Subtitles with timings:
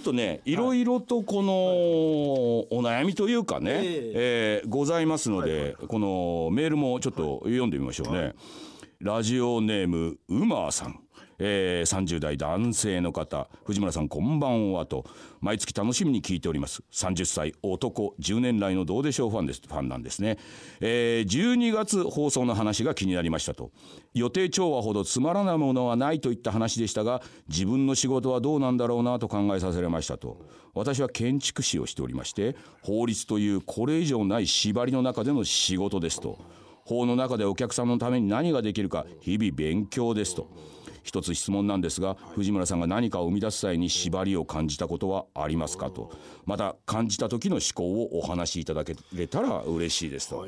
[0.00, 1.52] っとねいろいろとこの
[2.76, 8.34] お悩みというかね、えーございますので、このメールもちょっと読んでみましょうね。
[8.98, 11.00] ラジオネームうまーさん。
[11.40, 15.04] えー、30代男性の方藤村さんこんばんはと。
[15.40, 16.82] 毎月楽しみに聞いております。
[16.92, 18.14] 30歳男。
[18.20, 19.62] 10年来のどうでしょうファンです。
[19.66, 20.38] ファンなんですね、
[20.80, 23.70] えー、12月放送の話が気になりましたと。
[24.12, 30.38] 予定調和ほどつまらないものはないといった話でしたが自分の仕事はどうなんだろうなと考えさせられましたと。
[30.74, 36.38] 私は建築士をしておりまして法律というこれ以上ない縛りの中での仕事ですと。
[36.84, 40.48] 法の中でお客さんのために何ができるか日々勉強ですと。
[41.02, 46.12] 一つ質問なんですが藤村さんが何かを生み出す際に縛りを感じたことはありますかと。
[46.44, 50.46] また感じた時の思考をお話しいただけれたら嬉しいですと。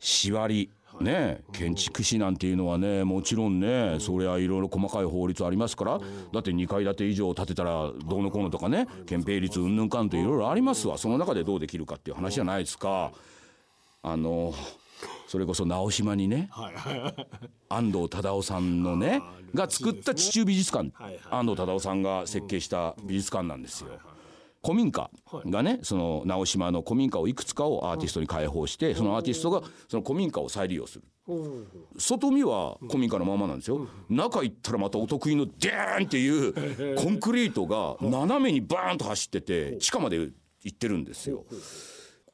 [0.00, 0.70] 縛り
[1.00, 5.98] ね建築士なんていうのはねもちろんねそれはいろいろ細かい法律ありますから
[6.32, 10.98] だって2階建て以上建てたらどうのこうのとかね憲兵率うんぬんかんといろいろありますわ。
[10.98, 13.12] その中でどうできるかっていう話じゃないですか。
[14.02, 14.54] あの
[15.26, 16.50] それこそ直島にね
[17.68, 19.22] 安藤忠雄さんのね
[19.54, 20.92] が作った地中美術館。
[21.30, 23.90] 安藤忠雄さんが設計した美術館なんですよ。
[24.62, 25.08] 古民家
[25.46, 31.04] がねその直島の古民家をいくつかをアーティストに開放してそのアーティストがその古民家を再利用する。
[31.98, 33.86] 外見は古民家のままなんですよ。
[34.08, 40.32] 中行ったらまたお得意のデーンっていう コンクリートが斜めにバーンと走ってて地下まで行
[40.68, 41.44] ってるんですよ。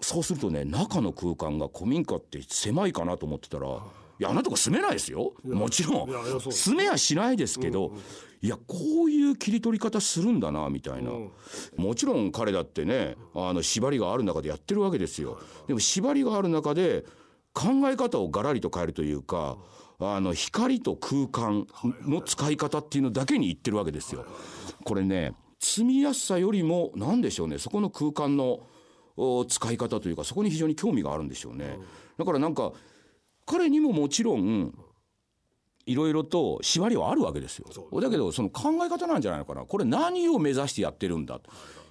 [0.01, 4.23] そうするとね中の空間が古民家って狭いかなと思ってたらい。
[4.23, 5.35] やあなたが住めないですよ。
[5.45, 6.53] もちろん。
[6.53, 7.93] 住めやしないですけど、
[8.41, 11.11] いやこういう切り取り方するんだなみたいな、
[11.77, 15.39] もちろん彼だってねあの縛りがある中でやってるわけですよ。
[15.67, 17.05] でも縛りがある中で
[17.53, 19.57] 考え方をガラリと変えるというか
[19.99, 21.67] あの光と空間
[22.03, 24.27] の使い方っていうのだけに言ってるわけですよ。
[24.85, 28.61] これね住みやすさよりも何でしょうねそこの空間の
[29.49, 31.79] 使い方というかそこに非常に興味があるんでしょうね。
[32.19, 32.73] だからなんか
[33.47, 34.75] 彼にももちろん
[35.87, 37.67] いろいろと縛りはあるわけですよ。
[38.01, 39.63] だけどその考え方なんじゃないのかな。
[39.63, 41.41] これ何を目指してやってるんだ。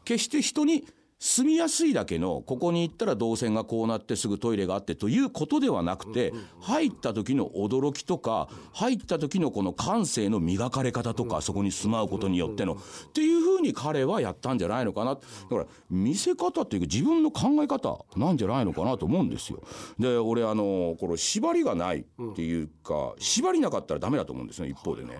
[0.03, 0.85] 決して人に
[1.19, 15.15] 住みやすいだけのここに行ったら動線がこうなってすぐトイレがあってということではなくて入った時の驚きとか入った時のこの感性の磨かれ方とかそこに住まうことによってのっていうふうに彼はやったんじゃないのかな。
[15.15, 19.61] だから見せ方っていうか自分の考え方なんじゃないのかなと思うんですよ。
[19.97, 25.19] で俺あのこの縛りがないっていうか縛りなかったらダメだと思うんですね一方でね。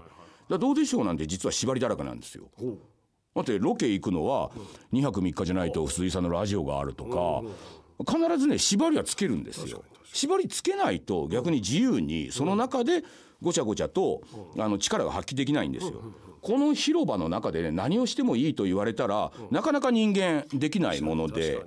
[0.49, 2.49] だどうでしょうなんて実は縛りだらけなんですよ。
[3.35, 4.51] だってロケ行くのは
[4.91, 7.41] 2泊3日じゃないと鈴井さんのラジオがあるとか
[8.05, 9.83] 必ずね縛りはつけるんですよ。
[10.11, 13.03] 縛りつけないと逆に自由にその中で
[13.41, 14.21] ごちゃごちゃと
[14.57, 16.01] あの力が発揮できないんですよ。
[16.41, 21.61] この広場の中でね何をしてもいいと言われたらなかなか人間できないもので。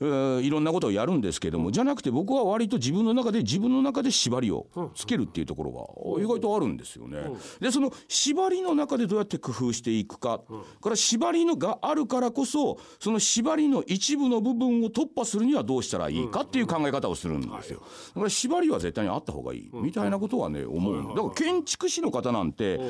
[0.00, 7.18] いろんなことをやるんですけどもじゃなくて僕は割と自分の中で自分の中で縛りをつけるっていうところが意外とあるんですよね。
[7.60, 10.40] でその縛りの中でどうやって工夫していくか
[10.82, 17.80] から縛りのがあるからこそその縛りの一部の部分を突破するにはどうしたらいいかっていう考え方をするんですよ。
[18.14, 22.80] だから縛りは絶対にあった方がいいみたいなことはね思うだから建築士の方なんて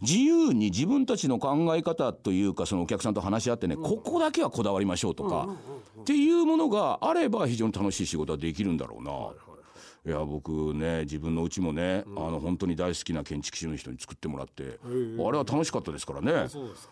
[0.00, 3.16] 自由に自分たちの考え方というかそのお客さん。
[3.16, 5.48] と話し合ってねここだけはこだわりましょうとか
[6.00, 9.12] っていうものがあれば非常に楽しい仕事はできるんだろうな。
[10.06, 16.48] いや僕ね自分のうちもね、あの本当に大好きな建築士の人に作ってもらって、あれは楽しかったですからね。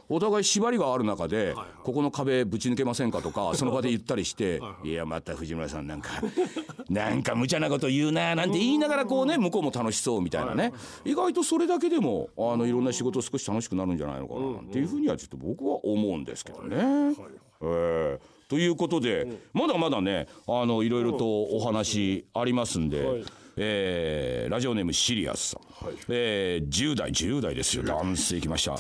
[0.09, 1.55] お互い縛りがある中で、
[1.85, 6.11] ここの壁ぶち抜けませんかとか その場で言ったりして「いやまた藤村さんなんか
[6.91, 10.73] なんか無茶なこと言うな」なんて言いながらこうね向こうも楽しそうみたいなね、
[11.05, 17.15] 意外とそれだけでもあのいろんな仕事少し楽しくなるんじゃないのかななんていうふうにはちょっと僕は思うんですけどね。
[17.61, 23.25] えーということで、まだまだねあのいろいろとお話ありますんで、
[23.57, 25.61] えーラジオネームシリアスさん、
[26.09, 27.83] えー10代10代ですよ。
[27.83, 28.77] 男性来ました、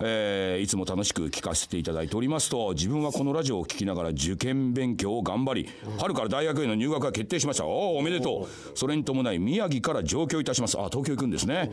[0.00, 7.66] えーいつも楽しく聞かせていただいておりますと自分はこのラジオを聞きながら受験勉強を頑張り春から大学への入学が決定しました。
[7.66, 8.78] おーおめでとう。
[8.78, 10.78] それに伴い宮城から上京いたします。
[10.78, 11.70] あ東京行くんですね。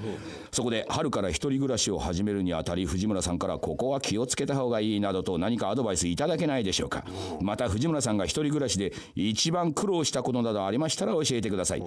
[0.52, 7.04] そこで春から一人暮らしを始めるにあたり藤村さんからここは気をつけた方がいいなどと何かアドバイスいただけないでしょうか。
[7.42, 11.84] また藤村さんが一人暮らしで一番苦労したことなどありましたら教えてください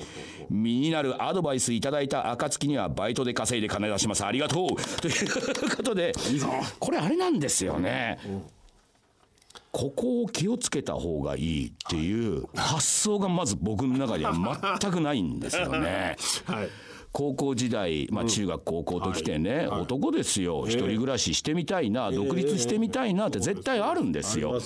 [0.62, 4.24] 身になるアドバイスいただいた暁にはバイトで稼いで金出します。
[4.24, 5.00] ありがとう。
[5.00, 6.12] ということで。
[6.78, 8.18] これあれなんですよね。
[9.72, 16.16] ここを気をつけた方がいいっていう発想がまず僕の中では全くないんですよね。
[16.46, 16.68] はい。
[17.16, 20.66] 高校時代、まあ、中学高校ときてね、男ですよ。
[20.66, 24.60] 一人暮らししてみたいな、独立してみたいなって絶対あるんですよ。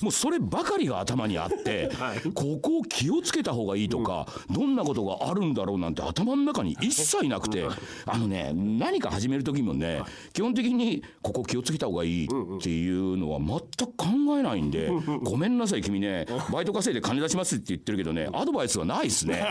[0.00, 1.90] もうそればかりが頭にあって、
[2.34, 7.66] ここを気をつけた方がいいとか、どんなことがあるんだろうなんて頭の中に一切なくて、
[8.06, 14.88] あのね何か始める時もね、基本的にここ気をつけた方がいいっていうのは全く考えないんで、
[15.24, 16.26] ごめんなさい君ね。
[16.52, 19.44] バイト稼いで金出しますって言ってるけどねアドバイスはないですね。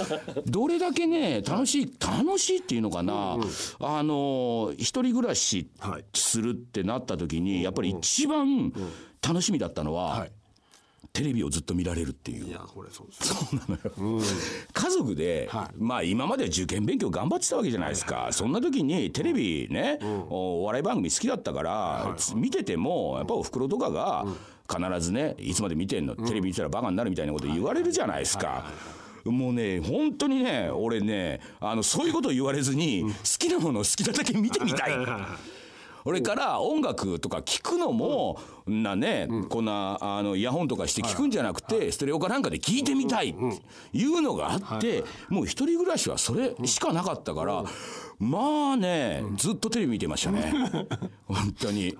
[0.44, 3.48] どれだけね楽しい楽しいっていうのかな、うんうん、
[3.80, 5.70] あの一人暮らし
[6.14, 8.72] するってなった時にやっぱり一番
[9.26, 10.32] 楽しみだったのは、はい。
[11.12, 12.48] テレビをずっと見られるっていう。
[12.48, 13.92] いや、これそうそうなのよ。
[13.98, 14.22] うん、
[14.72, 18.14] 家族で、はい、まあ今まで受験勉強頑張ってたわけじゃないですか。
[18.14, 24.26] はいはいはい、そんな時にテレビね、うん、お笑い番組好きだったから、はいはい、見てても、やっぱお袋とかが、
[24.68, 28.64] 必ずね、いつまで見てんの、テレビ見てたらバカになるみたいなこと言われるじゃないですか。
[29.24, 34.92] もうね本当にね俺ねあのそういうこと言われずに好きなもの好きなだけ見てみたい。
[36.04, 43.38] それから音楽とか聞くのも、なね、こんなあのイヤホンとかして聞くんじゃなくて、ステレオかなんかで聞いてみたいって
[43.94, 47.64] いうのがあって、もう一人暮らしはそれしかなかったから、
[48.18, 50.52] まあね、ずっとテレビ見てましたね。
[51.24, 51.88] 本当に。
[51.88, 51.94] い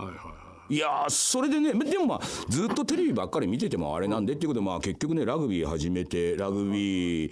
[0.70, 7.28] やそれでねでもまあずっとテレビばっかり見ててもあれなんでっていうことでまあ結局ねラグビー始めてラグビ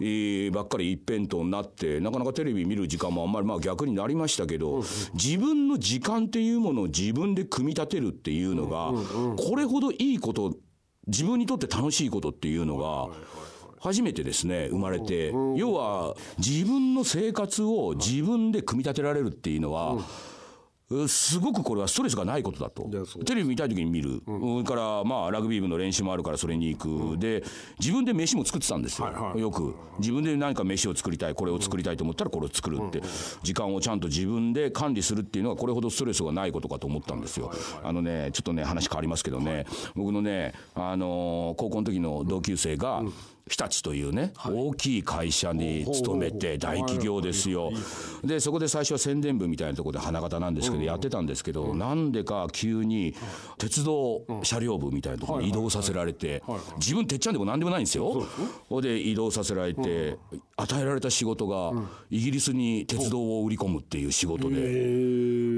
[0.00, 4.82] ーばっかり一辺倒になってなかなかテレビ見る時間もあんまりまあ逆になりましたけど
[5.14, 8.92] 自分の時間っていうものを自分で組み立てるっていうのが
[9.36, 10.56] これほどいいこと
[11.06, 13.08] 自分にとって楽しいことっていうのが
[13.80, 19.98] 初めてですね生まれて要は自分の生活を自分で組み立てられるっていうのは。
[21.08, 22.88] すごくこれはストレスがないことだと。
[23.24, 27.42] テレビ見たい時に見る、うん、からまあラグビー部の練習もあるからそれに行く、うん、で
[27.78, 29.74] 自分で飯も作ってたんですよ、はいはい、よく。
[29.98, 31.34] 自分で何か飯を作りたい。
[31.34, 33.04] これを作りたいと思ったらこれを作るって、うん、
[33.42, 37.72] 時間をちゃんと自分で管理するっていうのはこれほどストレスがないことかと思ったんですよ、はいはい。
[37.74, 43.02] はい、あのねちょっとね話変わりますけどね、はい、僕のねあのー、高校の時の同級生が、
[43.48, 47.72] 日立というね、はい、大きい会社に勤めて大企業ですよ。
[48.24, 53.14] でそこで最初は宣伝部みたいなところで花形なんですけどやってたんですけどなんでか急に
[53.58, 56.42] 鉄道車両部みたいなところに移動させられて
[56.76, 58.26] 自分てっちゃんでも何でもないんですよ。
[58.68, 60.18] ほで移動させられて
[60.56, 61.72] 与えられた仕事が
[62.10, 65.02] イギリスに鉄道を売り込むっていう仕事で。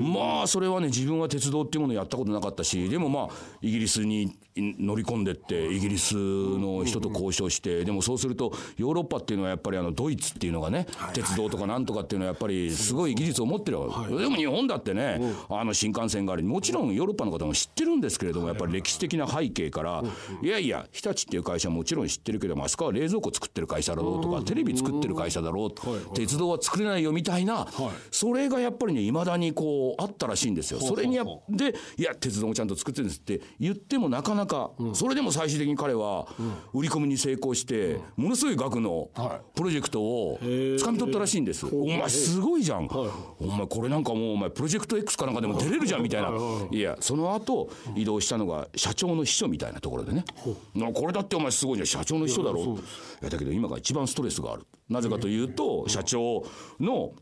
[0.00, 3.28] まあそれはね自分は鉄道っていうものをやったことなかったしでもまあ
[3.62, 14.14] イギリスに乗り込んでってイギリスの人と交渉してでもそうするとヨーロッパっていうのはやっぱりあのドイツっていうのがね鉄道とかなんとかっていうのはやっぱりすごい技術を持ってるわけ。
[14.16, 20.04] でも日本だってねあの新幹線がありもちろんヨーロッパの方も知ってるんですけれどもやっぱり歴史的な背景から
[20.42, 27.66] いやいや日立っていう会社はもちろん知ってるけどあそこは冷蔵庫作ってる会社だろうとかテレビ作ってる会社だろう鉄道は作れないよみたいな。
[28.10, 30.80] それがやっぱりねいまだにこうあったらしいんですよ。
[30.80, 36.26] それにやでいや鉄道もちゃんと作ってるんですって言ってもなかなかか、それでも最終的に彼は
[36.72, 39.10] 売り込みに成功して、ものすごい額の
[39.54, 41.66] プロジェクトを掴み取ったらしいんです。
[41.66, 42.86] お前すごいじゃん。
[42.86, 46.30] お前これなんかもうお前プロジェクト X かなんかでも出れるじゃんみたいな。
[46.70, 50.24] いやその後移動したのが社長の秘書みたいなところでね。
[50.94, 51.86] これだってお前すごいじゃん。
[51.86, 52.64] 社長の秘書だろう。
[52.64, 52.78] い
[53.22, 54.66] やだけど今が一番ストレスがある。
[54.94, 56.46] なぜかというと社長
[56.80, 57.12] の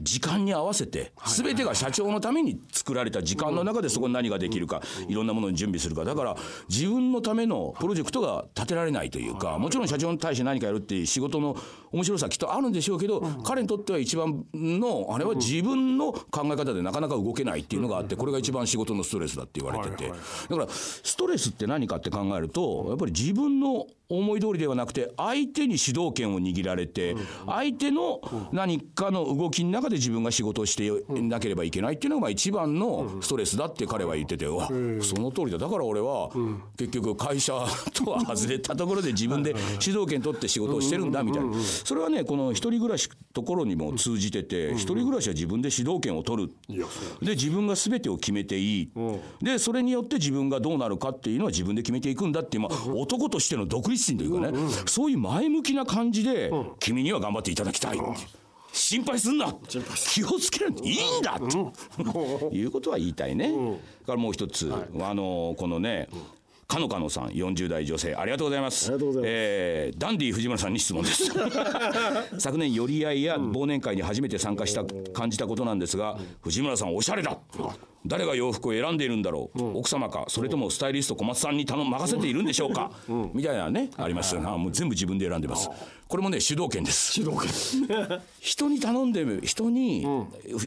[0.00, 6.04] 時間に合わせて全てが社長のために作られた時間の中でそこに何ができるかいろんなものに準備するか。
[6.04, 6.36] だから
[6.68, 11.56] 自分のためのプロジェクトが立てられないというかもちろん社長に対して何かやるっていう仕事の
[11.92, 20.08] 面白さきっとあるんでしょうけど彼にとっては一番のあれは自分の考え方でなかなか動けないっていうのがあってこれが一番仕事のストレスだって言われてて。
[20.08, 28.20] だからストレスって何かって考えるとやっぱり自分の思い通りではなくて相手に主導権を握られて相手の
[28.52, 35.58] 何かの動きの中で自分が仕事をしてなければいけないっていうのが一番のストレスだって彼は言っててわその通りだ。
[35.58, 36.30] だから俺は
[36.76, 37.52] 結局会社
[37.92, 41.52] とは外れたところで自分で主導権取って仕事をしてるんだみたいな。
[41.60, 46.52] それはねこの一人暮らしところにも通じてて一人暮らしは自分で主導権を取る。
[47.20, 48.90] で自分が全てを決めていい。
[49.40, 57.98] でそれによって自分がどうなるかっていうのは自分で決めていくんだっていうまあ男としての独立心というかね、そういう前向きな感じで、君には頑張っていただきたい。
[58.72, 59.54] 心配すんな。
[59.96, 61.72] 気をつけるいいんだと
[62.52, 63.52] いうことは言いたいね。
[64.06, 66.08] からもう一つ、あのこのね
[66.70, 68.86] かのかのさん40代女性ありがとうございます。
[68.86, 69.30] ありがとうございます。
[69.32, 71.24] えーダンディ藤村さんに質問です。
[72.38, 77.36] 昨年寄り合いや忘年会に初めて参加した感じたことなんですが藤村さんおしゃれだ。
[78.06, 82.92] 誰が洋服を選んでいるんだろう、奥様かそれともスタイリスト小松さんに頼任せているんでしょうか、
[83.34, 84.46] みたいなねありますよね。
[84.46, 85.68] もう全部自分で選んでます。
[86.08, 87.12] これもね主導権です。
[87.14, 87.36] 主導
[87.86, 88.20] 権。
[88.40, 90.06] 人に頼んで人に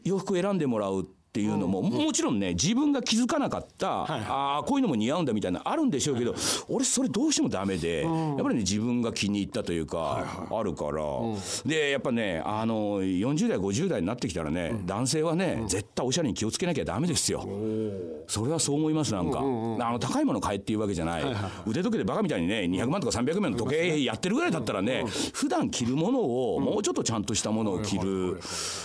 [0.04, 6.36] 洋服を選んでもらうっていうのも、もちろんね自分が気づかなかった、ああこういうのも似合うんだみたいなあるんでしょうけど、
[6.68, 11.04] 俺それどうしてもダメで、やっぱりね自分が気に入ったというか、あるから、
[11.66, 17.48] でやっぱねあの40代50代になってきたらね、男性はね、絶対おしゃれに気をつけなきゃダメですよ。
[18.28, 21.24] それはそう思いますなんか、あの高いもの買えっていうわけじゃない、
[21.66, 28.40] 腕時計でバカみたいにね200万とか300万の時計やってるぐらいだったらね、普段着るものをもうちょっとちゃんとしたものを着る、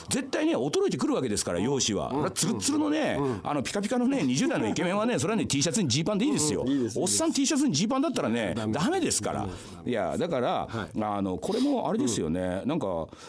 [0.09, 6.65] 絶対ね衰えてくるわけですから容姿は、つるつるのね、あのピカピカのね20代のイケメンはね それはね T シャツにジーパンでいいですよ、
[6.97, 9.19] おっさん T シャツにジーパンだったらねダメです。
[9.23, 9.49] から。
[9.85, 10.69] いやだから、
[11.01, 12.87] あのこれもあれですよね、なんか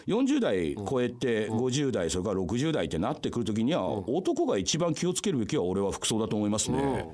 [0.07, 7.07] 40代超えて50代それから60代ってなってくる時には、男が一番気をつけるべきは俺は服装だと思いますね、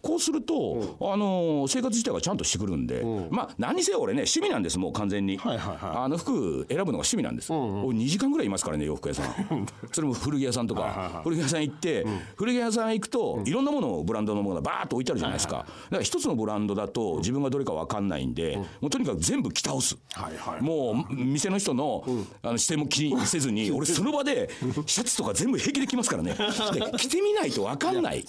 [0.00, 9.66] こうすると、あの生活自体がちゃんとしてくるんで、まあ何にせよ俺ね趣味なんですもう完全に、あの服選ぶのが趣味なんです、俺2時間ぐらいいますからね洋服屋さん。
[9.92, 15.58] それも古着屋さんとか古着屋さん行って、古着屋さん行くといろんなものブランドのものがバーッと置いてあるじゃないですか。
[15.58, 19.96] だから一つのブランドだと自分がどれか分かんないんで、もうとにかく全部着倒す、
[20.60, 22.04] もう店の人の,、
[22.42, 24.50] あの視線も気にせずに 俺その場で
[24.86, 26.34] シャツとか全部平気で着ますからね。
[26.72, 28.24] で着てみないと分かんない。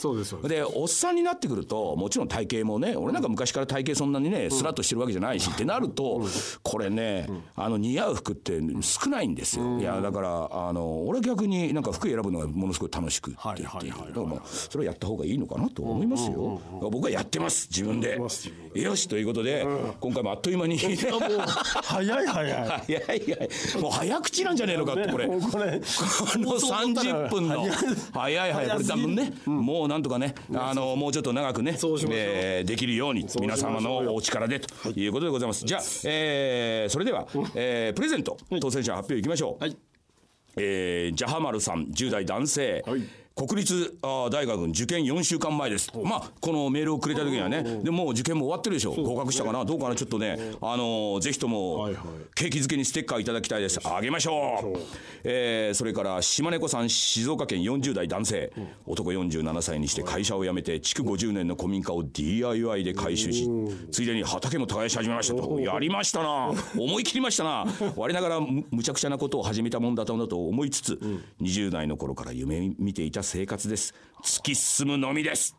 [0.47, 6.21] でおっさんになってくるともちろん体型もね俺なんか昔から体型そんなにねスラッとしてるわけじゃないしってなると
[6.61, 9.79] これねあの似合う服って少ないんですよ。
[9.79, 16.61] いやだからあの俺逆になんか服選ぶのがものすごい楽しくってっていうはいはいはいはいだからまあそれをやった方がいいのかなと思いますよ。
[16.81, 18.17] 僕はやってます自分で。
[18.75, 19.65] よしということで
[19.99, 20.77] 今回もあっという間に。
[20.77, 22.53] 早い早い。
[22.85, 23.81] 早い早い。
[23.81, 25.27] もう早口なんじゃねえのかってこれ。
[25.27, 25.79] もうこれ。
[25.79, 27.65] この30分の。
[28.13, 28.53] 早い。
[28.53, 31.73] 早いこれ多分ねもうなんとかねあのもうちょっと長くね
[32.65, 35.65] できるように皆様のお力でということでございます。
[35.65, 39.63] じゃあえーそれではえープレゼント当選者発表いきましょう。
[39.63, 39.75] はい
[40.57, 43.01] えージャハマルさん10代男性、はい。
[43.35, 43.97] 国立
[44.29, 49.65] 大学受験4週間前です、まあこのメールをくれた時にはね、でもう受験も終わってるでしょ合格したかな？
[49.65, 49.95] どうかな？
[49.95, 51.89] ちょっとね、あのーぜひとも
[52.35, 53.79] 景気づけにステッカーいただきたいです。
[53.83, 54.79] あげましょう。
[55.23, 58.53] えーそれから島根子さん静岡県40代男性、
[58.85, 63.49] 男47歳にして会社を辞めて築50年の古民家を DIY で改修し
[63.91, 65.59] ついでに畑も耕し始めましたと。
[65.59, 66.51] やりましたな。
[66.77, 67.65] 思い切りましたな。
[67.97, 70.99] 我ながらむむちゃくちゃなことを始めたもんだとと思いつつ、
[71.41, 73.93] 20代の頃から夢見ていた生活です。
[74.23, 75.55] 突き進むのみです。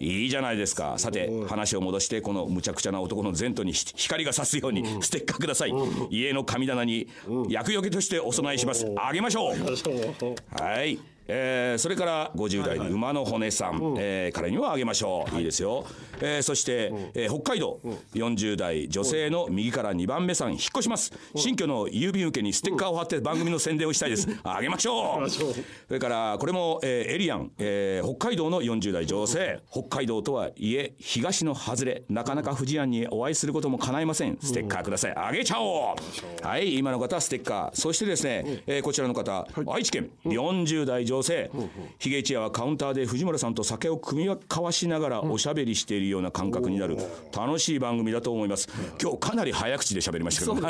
[0.00, 0.94] いいじゃないですか。
[0.98, 5.72] さて話を戻してこのむちゃくちゃな男の前途にひ光が差すようにステッカーください。
[6.10, 7.08] 家の神棚に
[7.48, 8.86] 厄除けとしてお供えします。
[8.96, 10.62] あげましょう。
[10.62, 15.84] はいえーそれから50代の馬の骨さん、えー彼にはあげましょう、い、いですよ、
[16.20, 17.80] えーそして、えー北海道。
[18.14, 21.12] 40代女性の右から2番目さん引っ越します。
[21.36, 24.28] 新居の郵便受けにステッカーを貼って番組の宣伝をしたいです。
[24.42, 25.28] あげましょう。
[25.30, 25.44] そ
[25.90, 29.60] れからこれも、えーエリアン、えー北海道の40代女性。
[29.70, 32.04] 北海道とはいえ東の外れ。
[32.08, 34.38] なかなか富士庵にお会いすることも叶いません。
[34.40, 35.14] ステッカーください。
[35.16, 35.94] あげちゃお
[36.42, 36.46] う。
[36.46, 36.74] はい。
[36.78, 37.80] 今の方はステッカー。
[37.80, 40.10] そしてですね、えーこちらの方、愛知県。
[40.24, 41.50] 40代女性
[41.98, 46.96] ヒゲ一夜はカウンターで藤村さんと酒を組み交わしながらおしゃべりしているような感覚になる
[47.36, 48.68] 楽しい番組だと思います。
[49.00, 50.54] 今日かなり早口で喋りましたけど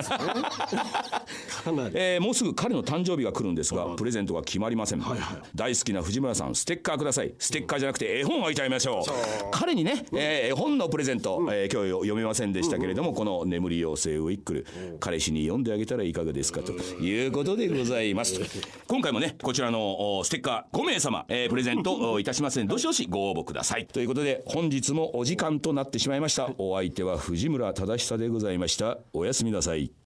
[1.65, 1.95] かなり。
[1.95, 5.03] えーもうすぐ彼の誕生日が来るんですがプレゼントが決まりません、
[5.55, 7.33] 大好きな藤村さんステッカーください。
[7.39, 9.11] ステッカーじゃなくて絵本あげちゃいましょう。
[9.51, 14.67] 彼にね、えー絵本のプレゼント、えー今日読めませんでしたけれども、この「眠り妖精ウィックル」
[15.01, 18.41] 彼氏に読んであげたらいかがですかということでございます。
[18.87, 23.87] 今回もねこちらのおステッカー5名様、えープレゼント おいたしますのでどしどしご応募ください。
[23.87, 26.51] ということで本日もお時間となってしまいました。
[26.59, 28.99] お相手は藤村忠久でございました。
[29.13, 29.91] おやすみなさい